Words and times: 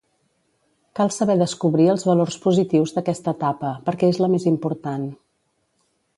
Cal 0.99 1.11
saber 1.15 1.35
descobrir 1.41 1.85
els 1.95 2.05
valors 2.11 2.39
positius 2.47 2.95
d'aquesta 2.97 3.35
etapa, 3.39 3.75
perquè 3.91 4.11
és 4.15 4.23
la 4.27 4.31
més 4.37 4.49
important. 4.55 5.07